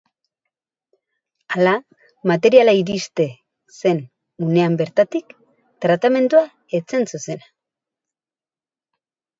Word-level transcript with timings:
Hala, 1.55 1.73
materiala 2.31 2.75
iriste 2.79 3.27
zen 3.81 4.01
unean 4.49 4.79
bertatik, 4.81 5.37
tratamentua 5.87 6.45
ez 6.81 6.85
zen 6.95 7.09
zuzena. 7.15 7.51